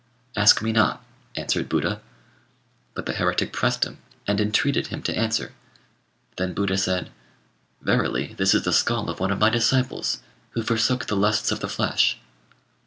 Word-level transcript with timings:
"'Ask 0.35 0.63
me 0.63 0.71
not,' 0.71 1.03
answered 1.35 1.69
Buddha. 1.69 2.01
But 2.95 3.05
the 3.05 3.13
heretic 3.13 3.53
pressed 3.53 3.83
him, 3.85 3.99
and 4.25 4.41
entreated 4.41 4.87
him 4.87 5.03
to 5.03 5.15
answer; 5.15 5.53
then 6.37 6.55
Buddha 6.55 6.75
said, 6.75 7.11
'Verily 7.83 8.33
this 8.35 8.55
is 8.55 8.63
the 8.63 8.73
skull 8.73 9.11
of 9.11 9.19
one 9.19 9.29
of 9.29 9.37
my 9.37 9.51
disciples, 9.51 10.17
who 10.53 10.63
forsook 10.63 11.05
the 11.05 11.15
lusts 11.15 11.51
of 11.51 11.59
the 11.59 11.69
flesh.' 11.69 12.17